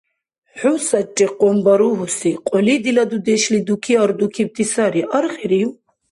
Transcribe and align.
ХӀу 0.59 0.75
сарри 0.87 1.27
къунба 1.39 1.73
ругьуси! 1.79 2.31
Кьули 2.47 2.75
дила 2.83 3.03
дудешли 3.09 3.59
дуки 3.67 3.93
ардукибти 4.03 4.65
сари. 4.73 5.01
Аргъирив? 5.17 5.69